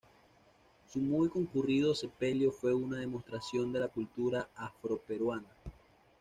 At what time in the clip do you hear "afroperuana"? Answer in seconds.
4.55-5.55